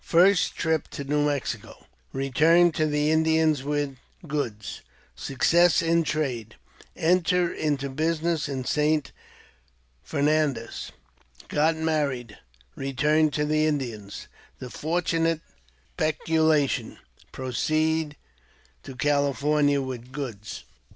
First 0.03 0.55
Trip 0.55 0.87
to 0.87 1.03
New 1.03 1.23
Mexico— 1.27 1.85
Eeturn 2.15 2.73
to 2.73 2.87
the 2.87 3.11
Indians 3.11 3.61
with 3.61 3.97
Goods— 4.27 4.81
Success 5.29 5.79
in 5.83 6.01
Trade— 6.01 6.55
Enter 7.13 7.53
into 7.53 7.87
Business 7.87 8.49
in 8.49 8.65
St. 8.65 9.11
Fernandez— 10.01 10.91
Get 11.49 11.75
Married— 11.77 12.39
Eeturn 12.79 13.31
to 13.33 13.45
the 13.45 13.67
Indians— 13.67 14.27
The 14.57 14.71
fortunate 14.71 15.41
Speculation— 15.93 16.97
Proceed 17.31 18.15
to 18.81 18.95
Cali 18.95 19.33
fornia 19.33 19.85
with 19.85 20.11
Goods. 20.11 20.63